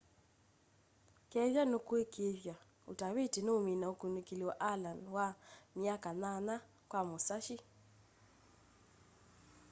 [1.31, 2.55] kethwa nukwikiithwa
[2.91, 5.25] utaviti nuumina ukunikili wa allen wa
[5.79, 6.55] myaka nyanya
[6.89, 7.57] kwa musashi